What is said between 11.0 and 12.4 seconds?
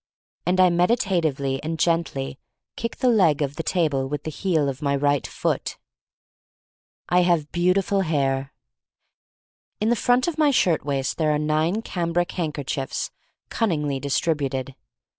there are nine cambric